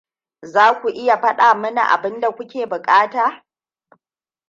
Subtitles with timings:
[0.41, 3.25] Za ku iya faɗa miniabinda ku ke bukata?